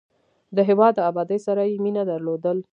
د 0.55 0.57
هېواد 0.69 0.93
د 0.95 0.99
ابادۍ 1.09 1.39
سره 1.47 1.61
یې 1.69 1.77
مینه 1.83 2.03
درلودل. 2.11 2.57